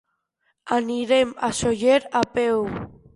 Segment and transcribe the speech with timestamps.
[0.77, 2.59] Anirem a Sóller a peu.